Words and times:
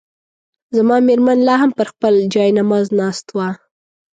زما 0.75 0.97
مېرمن 1.07 1.39
لا 1.47 1.55
هم 1.61 1.71
پر 1.77 1.87
خپل 1.91 2.13
جاینماز 2.33 2.85
ناست 2.99 3.27
وه. 3.37 3.47